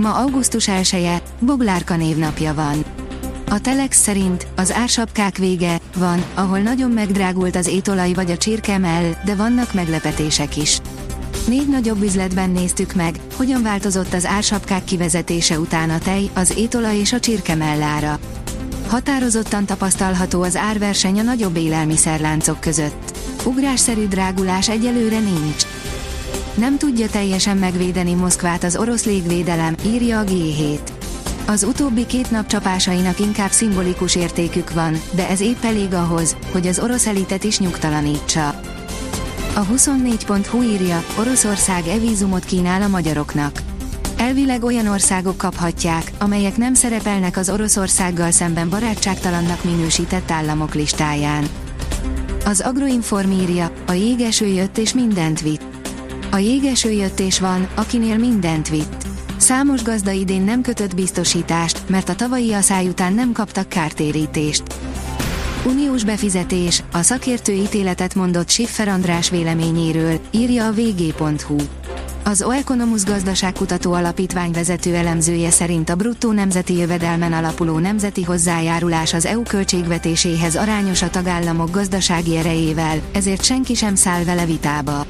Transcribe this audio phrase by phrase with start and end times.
[0.00, 2.84] Ma augusztus 1 -e, Boglárka névnapja van.
[3.48, 9.14] A Telex szerint az ársapkák vége van, ahol nagyon megdrágult az étolaj vagy a csirkemell,
[9.24, 10.78] de vannak meglepetések is.
[11.46, 16.96] Négy nagyobb üzletben néztük meg, hogyan változott az ársapkák kivezetése után a tej, az étolaj
[16.96, 18.18] és a csirkemell ára.
[18.88, 23.18] Határozottan tapasztalható az árverseny a nagyobb élelmiszerláncok között.
[23.44, 25.64] Ugrásszerű drágulás egyelőre nincs.
[26.60, 30.78] Nem tudja teljesen megvédeni Moszkvát az orosz légvédelem, írja a G7.
[31.46, 36.66] Az utóbbi két nap csapásainak inkább szimbolikus értékük van, de ez épp elég ahhoz, hogy
[36.66, 38.48] az orosz elitet is nyugtalanítsa.
[39.54, 43.62] A 24.hu írja, Oroszország evízumot kínál a magyaroknak.
[44.16, 51.44] Elvileg olyan országok kaphatják, amelyek nem szerepelnek az Oroszországgal szemben barátságtalannak minősített államok listáján.
[52.44, 55.69] Az Agroinform írja, a jégeső jött és mindent vitt.
[56.32, 59.06] A jégeső jött és van, akinél mindent vitt.
[59.36, 64.62] Számos gazda idén nem kötött biztosítást, mert a tavalyi aszály után nem kaptak kártérítést.
[65.66, 71.56] Uniós befizetés, a szakértő ítéletet mondott Schiffer András véleményéről, írja a vg.hu.
[72.24, 79.26] Az Oeconomus gazdaságkutató alapítvány vezető elemzője szerint a bruttó nemzeti jövedelmen alapuló nemzeti hozzájárulás az
[79.26, 85.06] EU költségvetéséhez arányos a tagállamok gazdasági erejével, ezért senki sem száll vele vitába.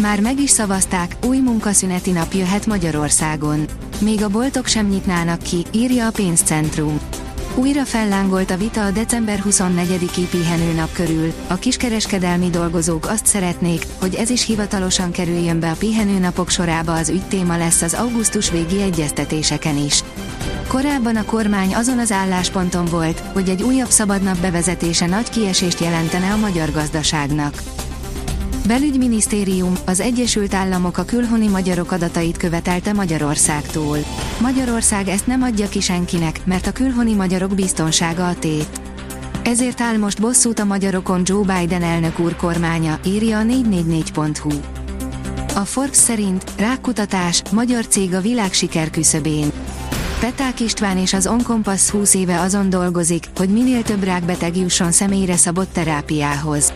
[0.00, 3.64] Már meg is szavazták, új munkaszüneti nap jöhet Magyarországon.
[3.98, 7.00] Még a boltok sem nyitnának ki, írja a pénzcentrum.
[7.54, 11.32] Újra fellángolt a vita a december 24-i pihenőnap körül.
[11.46, 17.08] A kiskereskedelmi dolgozók azt szeretnék, hogy ez is hivatalosan kerüljön be a pihenőnapok sorába az
[17.08, 20.04] ügytéma lesz az augusztus végi egyeztetéseken is.
[20.68, 26.32] Korábban a kormány azon az állásponton volt, hogy egy újabb szabadnap bevezetése nagy kiesést jelentene
[26.32, 27.62] a magyar gazdaságnak.
[28.70, 33.98] Belügyminisztérium, az Egyesült Államok a külhoni magyarok adatait követelte Magyarországtól.
[34.40, 38.80] Magyarország ezt nem adja ki senkinek, mert a külhoni magyarok biztonsága a tét.
[39.42, 44.50] Ezért áll most bosszút a magyarokon Joe Biden elnök úr kormánya, írja a 444.hu.
[45.54, 49.52] A Forbes szerint rákutatás, magyar cég a világ siker küszöbén.
[50.20, 55.36] Peták István és az Onkompass 20 éve azon dolgozik, hogy minél több rákbeteg jusson személyre
[55.36, 56.72] szabott terápiához.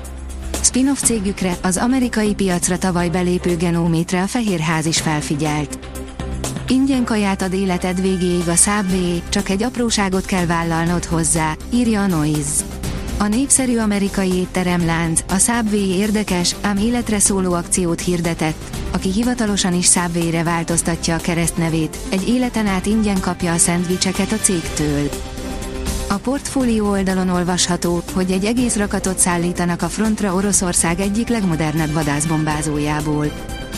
[0.63, 5.79] Spin-off cégükre, az amerikai piacra tavaly belépő Genómétre a Fehérház is felfigyelt.
[6.69, 12.07] Ingyen kaját ad életed végéig a Subway, csak egy apróságot kell vállalnod hozzá, írja a
[12.07, 12.65] Noise.
[13.19, 19.87] A népszerű amerikai étteremlánc, a Subway érdekes, ám életre szóló akciót hirdetett, aki hivatalosan is
[19.87, 25.09] Subway-re változtatja a keresztnevét, egy életen át ingyen kapja a szendvicseket a cégtől.
[26.15, 33.27] A portfólió oldalon olvasható, hogy egy egész rakatot szállítanak a frontra Oroszország egyik legmodernebb vadászbombázójából.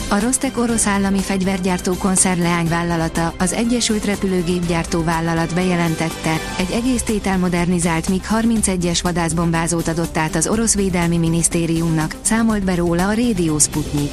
[0.09, 8.09] A Rostek orosz állami fegyvergyártó koncernleányvállalata, az Egyesült Repülőgépgyártó Vállalat bejelentette, egy egész tétel modernizált
[8.09, 14.11] MiG-31-es vadászbombázót adott át az orosz védelmi minisztériumnak, számolt be róla a Radio Sputnik.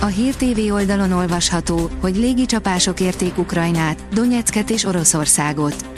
[0.00, 5.91] A Hír TV oldalon olvasható, hogy légicsapások érték Ukrajnát, Donetsket és Oroszországot.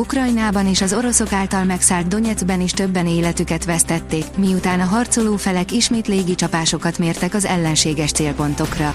[0.00, 5.72] Ukrajnában és az oroszok által megszállt Donetskben is többen életüket vesztették, miután a harcoló felek
[5.72, 8.94] ismét légicsapásokat mértek az ellenséges célpontokra.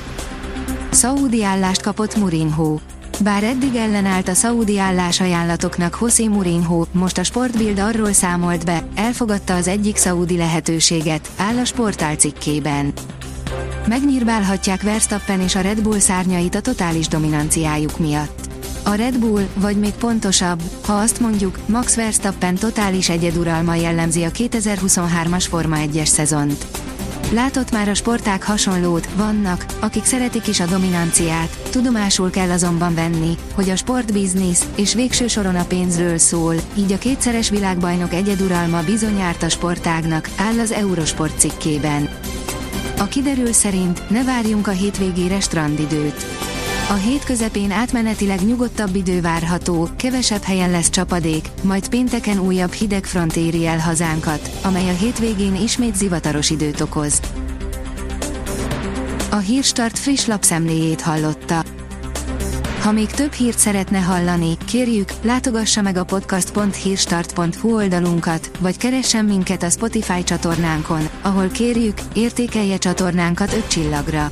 [0.91, 2.79] Szaúdi állást kapott Murinho.
[3.23, 8.83] Bár eddig ellenállt a szaúdi állás ajánlatoknak José Mourinho, most a Sportbild arról számolt be,
[8.95, 12.93] elfogadta az egyik szaúdi lehetőséget, áll a sportál cikkében.
[13.87, 18.44] Megnyírbálhatják Verstappen és a Red Bull szárnyait a totális dominanciájuk miatt.
[18.87, 24.31] A Red Bull, vagy még pontosabb, ha azt mondjuk, Max Verstappen totális egyeduralma jellemzi a
[24.31, 26.65] 2023-as Forma 1-es szezont.
[27.31, 33.37] Látott már a sporták hasonlót, vannak, akik szeretik is a dominanciát, tudomásul kell azonban venni,
[33.53, 39.43] hogy a sportbiznisz, és végső soron a pénzről szól, így a kétszeres világbajnok egyeduralma bizonyárt
[39.43, 42.09] a sportágnak, áll az Eurosport cikkében.
[42.97, 46.44] A kiderül szerint ne várjunk a hétvégére strandidőt.
[46.89, 53.05] A hét közepén átmenetileg nyugodtabb idő várható, kevesebb helyen lesz csapadék, majd pénteken újabb hideg
[53.05, 57.19] front éri el hazánkat, amely a hétvégén ismét zivataros időt okoz.
[59.31, 61.63] A Hírstart friss lapszemléjét hallotta.
[62.81, 69.63] Ha még több hírt szeretne hallani, kérjük, látogassa meg a podcast.hírstart.hu oldalunkat, vagy keressen minket
[69.63, 74.31] a Spotify csatornánkon, ahol kérjük, értékelje csatornánkat 5 csillagra.